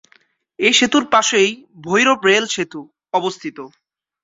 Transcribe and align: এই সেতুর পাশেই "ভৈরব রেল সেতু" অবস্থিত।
এই 0.59 0.73
সেতুর 0.79 1.03
পাশেই 1.13 1.49
"ভৈরব 1.83 2.19
রেল 2.29 2.45
সেতু" 2.53 2.81
অবস্থিত। 3.13 3.57